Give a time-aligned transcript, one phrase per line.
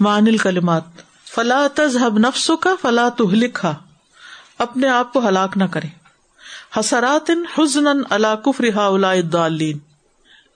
[0.00, 0.82] مان الکلمات۔
[1.34, 3.74] فلا تذهب نفسو کا فلا تہلکھا
[4.58, 5.86] اپنے آپ کو ہلاک نہ کرے
[6.80, 9.78] حسرات حزن اللہ کفر الدالین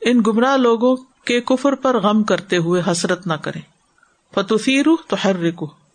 [0.00, 3.60] ان گمراہ لوگوں کے کفر پر غم کرتے ہوئے حسرت نہ کرے
[4.34, 5.36] فتوسیرو تو ہر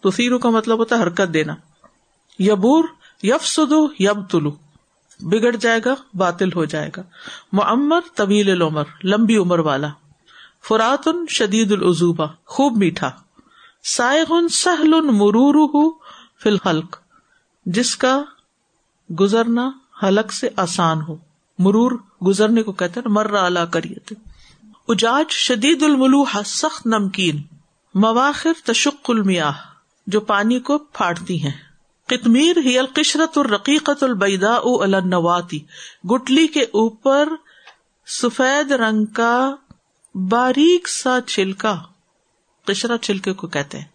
[0.03, 1.55] تسیرو کا مطلب ہوتا ہے حرکت دینا۔
[2.39, 2.83] یبور
[3.23, 4.51] یف سدو یب تلو
[5.19, 7.01] بگڑ جائے گا، باطل ہو جائے گا۔
[7.51, 9.87] معمر، طویل العمر، لمبی عمر والا۔
[10.67, 13.11] فراتن شدید العزوبہ خوب میٹھا۔
[13.95, 15.91] سائغن سہل مرور
[16.43, 16.97] فی الحلق
[17.65, 18.23] جس کا
[19.19, 19.71] گزرنا
[20.03, 21.15] حلق سے آسان ہو۔
[21.59, 21.91] مرور
[22.27, 24.13] گزرنے کو کہتے ہیں مر اعلی کریت۔
[24.87, 27.41] اجاج شدید الملوح سخت نمکین،
[27.95, 29.53] مواخر تشق المیاہ،
[30.07, 31.51] جو پانی کو پھاڑتی ہیں۔
[32.07, 35.59] قطمیر ہی القشرت الرقیقت البیدا النواتی،
[36.13, 37.29] گٹلی کے اوپر
[38.07, 39.55] سفید رنگ کا
[40.15, 41.75] باریک سا چھلکا۔
[42.65, 43.85] قشرا چھلکے کو کہتے ہیں۔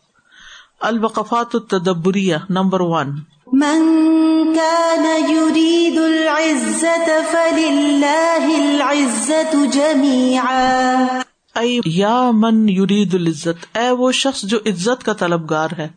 [0.81, 3.11] البقفات التدبریہ نمبر ون۔
[3.53, 4.05] من
[4.55, 11.05] كان يريد العزة فلله العزة جميعا
[11.61, 15.89] اے یا من یرید العزت اے وہ شخص جو عزت کا طلبگار ہے۔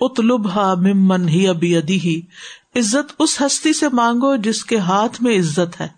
[0.00, 2.20] اتلب ہا ممن ہی ابی ہی
[2.76, 5.97] عزت اس ہستی سے مانگو جس کے ہاتھ میں عزت ہے۔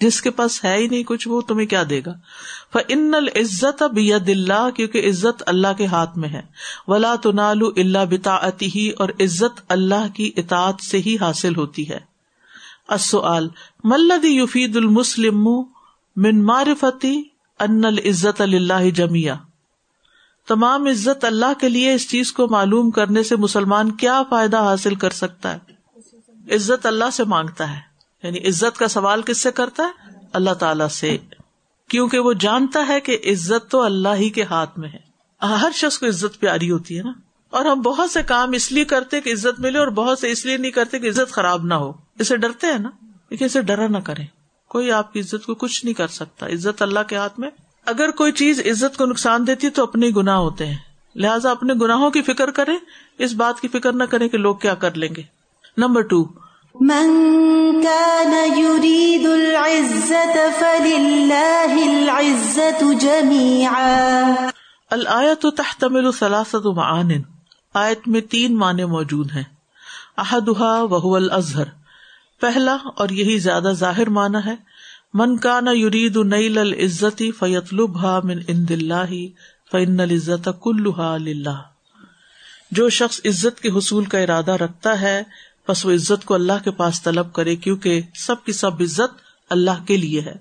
[0.00, 2.12] جس کے پاس ہے ہی نہیں کچھ، وہ تمہیں کیا دے گا؟
[2.88, 6.42] ان العزت بید اللہ کیونکہ عزت اللہ کے ہاتھ میں ہے۔
[6.88, 11.88] ولا تو نالو اللہ بتا ہی اور عزت اللہ کی اطاعت سے ہی حاصل ہوتی
[11.90, 11.98] ہے۔
[13.84, 15.48] ملدی یفید المسلم
[16.16, 17.22] من معرفتی
[17.58, 19.34] ان العزت اللہ جمیا
[20.48, 24.94] تمام عزت اللہ کے لیے اس چیز کو معلوم کرنے سے مسلمان کیا فائدہ حاصل
[24.94, 25.72] کر سکتا ہے؟
[26.54, 27.89] عزت اللہ سے مانگتا ہے۔
[28.22, 31.18] یعنی عزت کا سوال کس سے کرتا ہے؟ اللہ تعالی سے۔
[31.88, 35.10] کیونکہ وہ جانتا ہے کہ عزت تو اللہ ہی کے ہاتھ میں ہے۔
[35.42, 37.12] ہر شخص کو عزت پیاری ہوتی ہے نا۔
[37.50, 40.46] اور ہم بہت سے کام اس لیے کرتے کہ عزت ملے اور بہت سے اس
[40.46, 42.90] لیے نہیں کرتے کہ عزت خراب نہ ہو۔ اسے ڈرتے ہیں نا۔
[43.30, 44.22] لیکن اسے ڈرا نہ کرے
[44.68, 47.50] کوئی آپ کی عزت کو کچھ نہیں کر سکتا۔ عزت اللہ کے ہاتھ میں۔
[47.86, 50.76] اگر کوئی چیز عزت کو نقصان دیتی تو اپنے گناہ ہوتے ہیں۔
[51.14, 52.72] لہٰذا اپنے گناہوں کی فکر کرے
[53.18, 55.22] اس بات کی فکر نہ کرے کہ لوگ کیا کر لیں گے۔
[55.76, 57.08] نمبر ٹو من
[57.82, 64.50] كان يريد العزة فلله العزة جميعا.
[64.92, 67.10] الآية تحتمل ثلاثة معان.
[67.74, 69.42] آیت میں تین معنی موجود ہیں.
[70.16, 71.64] احدها وهو الازہر
[72.40, 74.54] پہلا اور یہی زیادہ ظاہر معنی ہے.
[75.14, 79.12] من کان یرید نیل العزت فیطلبها من عند اللہ
[79.72, 81.58] فإن العزت كلها للہ
[82.70, 85.22] جو شخص عزت کے حصول کا ارادہ رکھتا ہے
[85.70, 89.20] بس وہ عزت کو اللہ کے پاس طلب کرے کیونکہ سب کی سب عزت
[89.50, 90.34] اللہ کے لیے ہے۔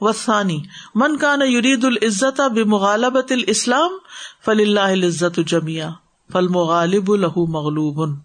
[0.00, 0.62] وسانی
[0.94, 3.90] من کا نا یرید العزت بغالبت الاسلام
[4.44, 5.90] فل اللہ عزت جمیا
[6.32, 8.18] فل مغالب الہ مغلوب۔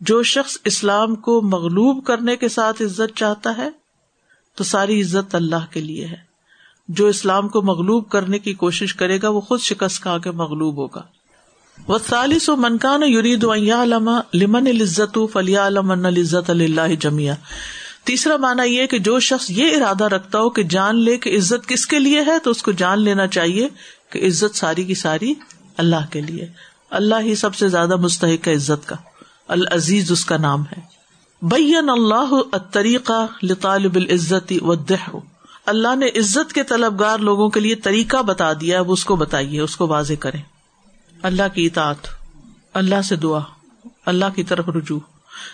[0.00, 3.70] جو شخص اسلام کو مغلوب کرنے کے ساتھ عزت چاہتا ہے،
[4.54, 6.32] تو ساری عزت اللہ کے لیے ہے۔
[6.88, 10.76] جو اسلام کو مغلوب کرنے کی کوشش کرے گا، وہ خود شکست کھا کے مغلوب
[10.76, 11.02] ہوگا۔
[11.88, 13.44] و سالس و منکان یرید
[14.32, 17.34] لمن العزت فلیا علم العزت اللہ جمیا
[18.04, 21.68] تیسرا مانا یہ کہ جو شخص یہ ارادہ رکھتا ہو کہ جان لے کہ عزت
[21.68, 23.68] کس کے لیے ہے، تو اس کو جان لینا چاہیے
[24.10, 25.34] کہ عزت ساری کی ساری
[25.76, 26.48] اللہ کے لیے۔
[26.90, 28.96] اللہ ہی سب سے زیادہ مستحق ہے عزت کا۔
[29.48, 30.80] العزیز اس کا نام ہے۔
[31.42, 35.16] بین اللہ طریقہ لطالب العزت و دہ
[35.66, 39.60] اللہ نے عزت کے طلبگار لوگوں کے لیے طریقہ بتا دیا وہ اس کو بتائیے،
[39.60, 40.42] اس کو واضح کریں۔
[41.22, 41.96] اللہ کی اطاعت
[42.74, 43.38] اللہ سے دعا
[44.06, 44.98] اللہ کی طرف رجوع۔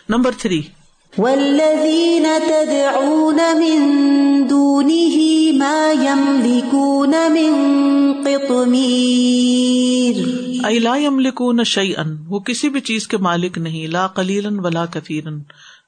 [0.08, 0.62] Number three.
[1.18, 3.80] والذین تدعون من
[4.50, 5.16] دونه
[5.56, 7.52] ما يملكون من
[8.24, 10.16] قطمیر۔
[10.66, 15.30] ای لا يملكون شيئا وہ کسی بھی چیز کے مالک نہیں لا قلیلا ولا کثیرا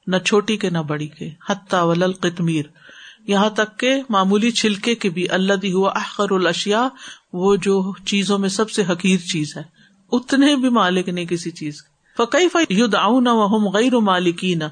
[0.07, 2.65] نہ چھوٹی کے نہ بڑی کے حتی ولل قطمیر
[3.27, 6.87] یہاں تک کہ معمولی چھلکے کے بھی اللہ ہوا احقر الاشیاء،
[7.33, 9.63] وہ جو چیزوں میں سب سے حقیر چیز ہے۔
[10.13, 11.83] اتنے بھی مالک نہیں کسی چیز
[12.17, 13.23] فقی ید آؤں
[13.73, 14.63] غیر مالکین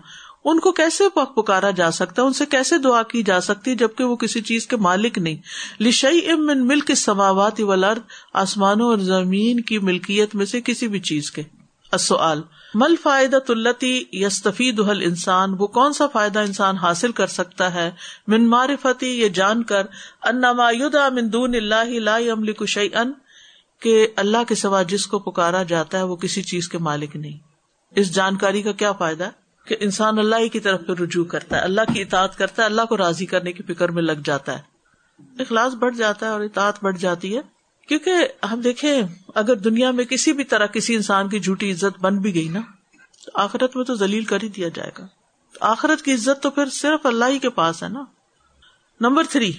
[0.44, 4.04] ان کو کیسے پکارا جا سکتا ان سے کیسے دعا کی جا سکتی ہے جبکہ
[4.04, 5.36] وہ کسی چیز کے مالک نہیں؟
[5.80, 7.98] لشئی امن ملک سماوات ولر
[8.32, 11.42] آسمانوں اور زمین کی ملکیت میں سے کسی بھی چیز کے۔
[11.92, 12.40] اصل
[12.74, 17.90] مل فائدہ تلتی یستفی دہل انسان وہ کون سا فائدہ انسان حاصل کر سکتا ہے؟
[18.26, 19.86] من معرفتی، یہ جان کر
[20.22, 23.12] انما یدا من دون اللہ لا یملک شیئن
[23.80, 27.38] کہ اللہ کے سوا جس کو پکارا جاتا ہے، وہ کسی چیز کے مالک نہیں۔
[27.96, 29.28] اس جانکاری کا کیا فائدہ؟
[29.64, 32.66] کہ انسان اللہ ہی کی طرف پہ رجوع کرتا ہے، اللہ کی اطاعت کرتا ہے،
[32.66, 34.62] اللہ کو راضی کرنے کی فکر میں لگ جاتا ہے۔
[35.38, 37.57] اخلاص بڑھ جاتا ہے اور اطاعت بڑھ جاتی ہے۔
[37.88, 38.12] کیونکہ
[38.52, 39.02] ہم دیکھیں،
[39.34, 42.60] اگر دنیا میں کسی بھی طرح کسی انسان کی جھوٹی عزت بن بھی گئی نا،
[43.24, 45.06] تو آخرت میں تو ذلیل کر ہی دیا جائے گا۔
[45.60, 48.04] آخرت کی عزت تو پھر صرف اللہ ہی کے پاس ہے نا۔
[49.00, 49.52] Number three.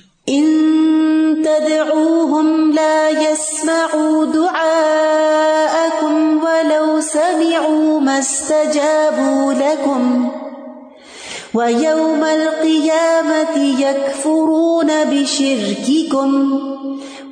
[11.53, 16.59] وَيَوْمَ الْقِيَامَةِ يَكْفُرُونَ بِشِرْكِكُمْ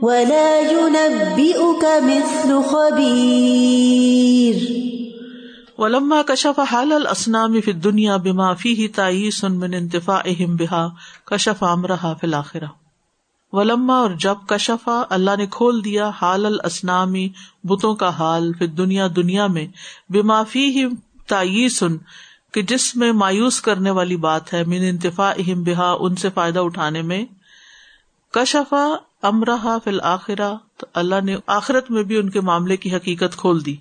[0.01, 4.59] وَلَا يُنَبِّئُكَ مِثْلُ خَبِيرٍ.
[5.77, 10.83] ولما کشف حال الاسنام فی الدنیا بما فیہ تائیس من انتفاعہم بها
[11.31, 12.69] کشف امرها فی الاخرہ
[13.53, 17.25] ولما، اور جب کشفا اللہ نے کھول دیا حال الاسنامی
[17.63, 19.67] بتوں کا حال فی دنیا دنیا میں،
[20.09, 20.85] بما فیہ
[21.27, 21.77] تائیس
[22.53, 26.59] کہ جس میں مایوس کرنے والی بات ہے، من انتفا اہم بحا ان سے فائدہ
[26.59, 27.23] اٹھانے میں
[28.33, 28.85] کشفا
[29.21, 33.65] امرا فل آخرا تو اللہ نے آخرت میں بھی ان کے معاملے کی حقیقت کھول
[33.65, 33.75] دی۔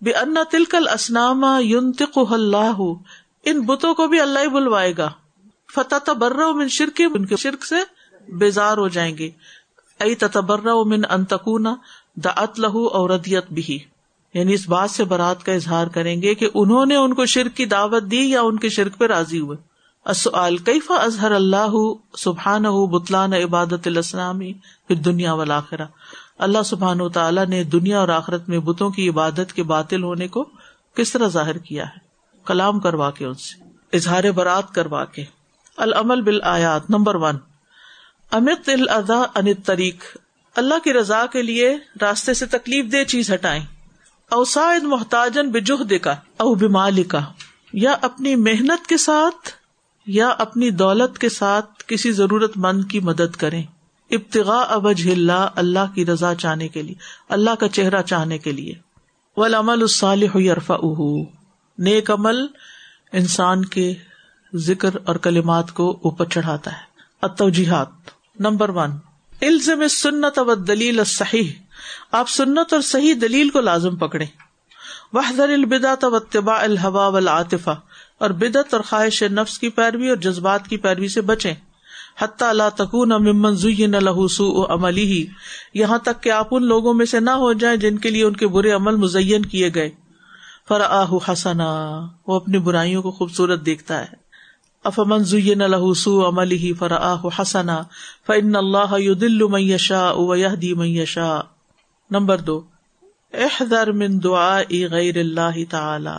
[0.00, 2.82] بے ان تلکل اسنام یون اللہ
[3.44, 5.10] ان بتوں کو بھی اللہ ہی بلوائے گا۔
[5.74, 7.74] فتح تبرہ من شرک ان کے شرک سے
[8.32, 9.30] بیزار ہو جائیں گے۔
[10.00, 11.74] ائی تبرہ من انتقنا
[12.14, 13.78] دعت لہو اور ردیت بھی
[14.34, 17.56] یعنی اس بات سے برات کا اظہار کریں گے کہ انہوں نے ان کو شرک
[17.56, 19.56] کی دعوت دی یا ان کے شرک پہ راضی ہوئے۔
[20.06, 21.70] کیفا اظہر اللہ
[22.16, 25.86] سبحان بتلان عبادت الاسلامی پھر دنیا والآخرہ
[26.38, 30.28] اللہ سبحان و تعالیٰ نے دنیا اور آخرت میں بتوں کی عبادت کے باطل ہونے
[30.28, 30.50] کو
[30.94, 31.98] کس طرح ظاہر کیا ہے؟
[32.46, 35.24] کلام کروا کے ان سے، اظہار برات کروا کے۔
[35.76, 37.36] العمل بال آیات نمبر ون۔
[38.30, 40.04] امت الادا ان طریق
[40.56, 43.64] اللہ کی رضا کے لیے راستے سے تکلیف دہ چیز ہٹائیں۔
[44.30, 47.20] اوسائد محتاجن بجہ کا او بمال کا
[47.72, 49.61] یا اپنی محنت کے ساتھ
[50.06, 53.62] یا اپنی دولت کے ساتھ کسی ضرورت مند کی مدد کریں۔
[54.10, 56.94] ابتغا ابج اللہ اللہ کی رضا چاہنے کے لیے،
[57.28, 58.74] اللہ کا چہرہ چاہنے کے لیے۔
[59.36, 60.76] ولامل الصالح یرفا
[61.78, 62.46] نیک عمل
[63.12, 63.94] انسان کے
[64.54, 67.88] ذکر اور کلمات کو اوپر چڑھاتا ہے۔ اتوجیحات
[68.40, 68.90] نمبر ون۔
[69.42, 71.52] علزم سنت و دلیل صحیح
[72.12, 74.24] آپ سنت اور صحیح دلیل کو لازم پکڑے
[75.12, 75.94] وحدر البدا
[76.30, 77.80] طبا الحوا والعاطفہ
[78.18, 81.52] اور بدت اور خواہش نفس کی پیروی اور جذبات کی پیروی سے بچے
[82.22, 85.26] حتیٰ اللہ تکون ممن زین لہو عملی ہی
[85.74, 88.36] یہاں تک کہ آپ ان لوگوں میں سے نہ ہو جائیں جن کے لیے ان
[88.36, 89.90] کے برے عمل مزین کیے گئے۔
[90.68, 94.22] فراہ حسنا، وہ اپنی برائیوں کو خوبصورت دیکھتا ہے۔
[94.84, 96.72] افمن زین لہو سو عملی ہی
[97.38, 97.82] حسنا
[98.26, 101.40] فن اللہ دل میشا و دی میشا
[102.10, 102.71] نمبر دو۔
[103.32, 106.18] احذر من دعا غیر اللہ تعالی۔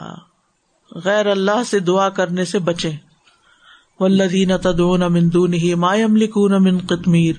[1.05, 2.91] غیر اللہ سے دعا کرنے سے بچے
[3.99, 7.35] والذین تدعون من دونه ما يملكون من قطمیر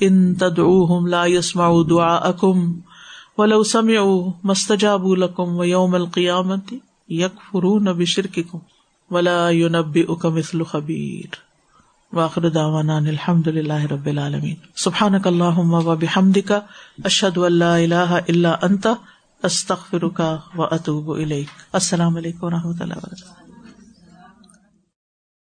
[0.00, 2.80] ان تدعوهم لا يسمعوا دعاءكم
[3.38, 6.74] ولو سمعوا ما استجابوا لكم ويوم القيامة
[7.08, 8.58] يكفرون بشرككم
[9.10, 11.46] ولا ينبئك مثل خبير۔
[12.12, 16.60] واخر داوانا الحمد للہ رب العالمین سبحان کا اللہ و بحمد کا
[17.04, 18.86] اشد اللہ اللہ اللہ انت
[19.42, 21.10] استخر کا و اطوب
[21.72, 23.45] السلام علیکم و رحمۃ اللہ وبرکاتہ.